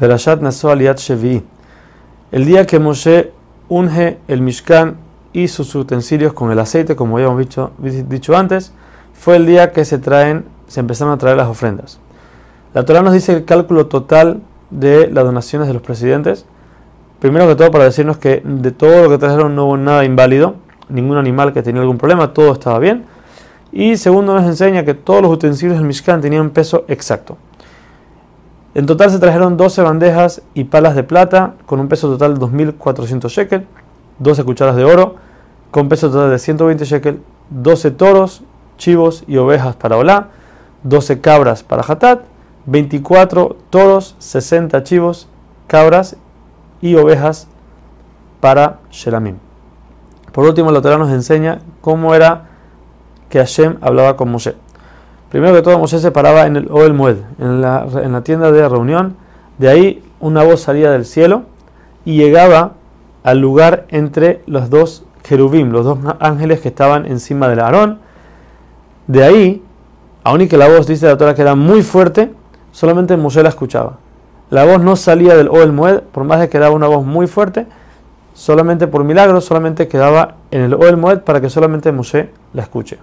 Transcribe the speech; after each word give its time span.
Perashat 0.00 0.40
Naso 0.40 0.70
Aliat 0.70 0.98
Shevi. 0.98 1.42
El 2.32 2.46
día 2.46 2.66
que 2.66 2.78
Moshe 2.78 3.32
unge 3.68 4.16
el 4.28 4.40
Mishkan 4.40 4.96
y 5.34 5.48
sus 5.48 5.74
utensilios 5.74 6.32
con 6.32 6.50
el 6.50 6.58
aceite, 6.58 6.96
como 6.96 7.18
habíamos 7.18 7.38
dicho, 7.38 7.72
dicho 7.78 8.34
antes, 8.34 8.72
fue 9.12 9.36
el 9.36 9.44
día 9.44 9.72
que 9.72 9.84
se 9.84 9.98
traen, 9.98 10.46
se 10.68 10.80
empezaron 10.80 11.12
a 11.12 11.18
traer 11.18 11.36
las 11.36 11.48
ofrendas. 11.48 12.00
La 12.72 12.86
Torah 12.86 13.02
nos 13.02 13.12
dice 13.12 13.34
el 13.34 13.44
cálculo 13.44 13.88
total 13.88 14.40
de 14.70 15.10
las 15.10 15.22
donaciones 15.22 15.68
de 15.68 15.74
los 15.74 15.82
presidentes. 15.82 16.46
Primero 17.18 17.46
que 17.46 17.54
todo 17.54 17.70
para 17.70 17.84
decirnos 17.84 18.16
que 18.16 18.40
de 18.42 18.70
todo 18.70 19.02
lo 19.02 19.10
que 19.10 19.18
trajeron 19.18 19.54
no 19.54 19.66
hubo 19.66 19.76
nada 19.76 20.06
inválido, 20.06 20.54
ningún 20.88 21.18
animal 21.18 21.52
que 21.52 21.62
tenía 21.62 21.82
algún 21.82 21.98
problema, 21.98 22.32
todo 22.32 22.54
estaba 22.54 22.78
bien. 22.78 23.04
Y 23.70 23.98
segundo 23.98 24.32
nos 24.32 24.44
enseña 24.44 24.82
que 24.82 24.94
todos 24.94 25.20
los 25.20 25.30
utensilios 25.30 25.76
del 25.76 25.86
Mishkan 25.86 26.22
tenían 26.22 26.48
peso 26.48 26.86
exacto. 26.88 27.36
En 28.74 28.86
total 28.86 29.10
se 29.10 29.18
trajeron 29.18 29.56
12 29.56 29.82
bandejas 29.82 30.42
y 30.54 30.64
palas 30.64 30.94
de 30.94 31.02
plata 31.02 31.54
con 31.66 31.80
un 31.80 31.88
peso 31.88 32.08
total 32.08 32.38
de 32.38 32.46
2.400 32.46 33.28
shekel, 33.28 33.66
12 34.20 34.44
cucharas 34.44 34.76
de 34.76 34.84
oro 34.84 35.16
con 35.70 35.88
peso 35.88 36.10
total 36.10 36.30
de 36.30 36.38
120 36.38 36.84
shekel, 36.84 37.20
12 37.50 37.90
toros, 37.92 38.42
chivos 38.78 39.24
y 39.26 39.36
ovejas 39.38 39.74
para 39.76 39.96
Olá, 39.96 40.28
12 40.84 41.20
cabras 41.20 41.62
para 41.62 41.82
Hatat, 41.82 42.20
24 42.66 43.56
toros, 43.70 44.14
60 44.18 44.82
chivos, 44.84 45.28
cabras 45.66 46.16
y 46.80 46.94
ovejas 46.94 47.48
para 48.40 48.78
Shelamim. 48.90 49.36
Por 50.32 50.46
último, 50.46 50.70
la 50.70 50.80
Torah 50.80 50.98
nos 50.98 51.10
enseña 51.10 51.60
cómo 51.80 52.14
era 52.14 52.48
que 53.28 53.38
Hashem 53.38 53.78
hablaba 53.80 54.16
con 54.16 54.30
Moshe. 54.30 54.54
Primero 55.30 55.54
que 55.54 55.62
todo, 55.62 55.78
Moshe 55.78 55.98
se 55.98 56.10
paraba 56.10 56.46
en 56.46 56.56
el 56.56 56.68
Oel 56.70 56.92
Mued, 56.92 57.16
en 57.38 57.60
la, 57.60 57.86
en 58.02 58.12
la 58.12 58.22
tienda 58.22 58.50
de 58.50 58.68
reunión. 58.68 59.16
De 59.58 59.68
ahí 59.68 60.02
una 60.18 60.42
voz 60.42 60.62
salía 60.62 60.90
del 60.90 61.04
cielo 61.04 61.44
y 62.04 62.16
llegaba 62.16 62.72
al 63.22 63.38
lugar 63.38 63.86
entre 63.88 64.42
los 64.46 64.70
dos 64.70 65.04
querubim, 65.22 65.70
los 65.70 65.84
dos 65.84 65.98
ángeles 66.18 66.60
que 66.60 66.68
estaban 66.68 67.06
encima 67.06 67.48
del 67.48 67.60
Aarón. 67.60 68.00
De 69.06 69.22
ahí, 69.22 69.62
aun 70.24 70.40
y 70.40 70.48
que 70.48 70.56
la 70.56 70.68
voz 70.68 70.86
dice 70.86 71.06
la 71.06 71.16
Torah 71.16 71.34
que 71.34 71.42
era 71.42 71.54
muy 71.54 71.82
fuerte, 71.82 72.32
solamente 72.72 73.16
Moshe 73.16 73.42
la 73.42 73.50
escuchaba. 73.50 73.98
La 74.50 74.64
voz 74.64 74.82
no 74.82 74.96
salía 74.96 75.36
del 75.36 75.48
Oel 75.48 75.72
Mued, 75.72 76.00
por 76.00 76.24
más 76.24 76.40
de 76.40 76.48
que 76.48 76.58
daba 76.58 76.74
una 76.74 76.88
voz 76.88 77.04
muy 77.04 77.28
fuerte, 77.28 77.66
solamente 78.34 78.88
por 78.88 79.04
milagro, 79.04 79.40
solamente 79.40 79.86
quedaba 79.86 80.36
en 80.50 80.62
el 80.62 80.74
Oel 80.74 80.96
Moed 80.96 81.20
para 81.20 81.40
que 81.40 81.50
solamente 81.50 81.92
Moshe 81.92 82.30
la 82.52 82.62
escuche. 82.62 82.98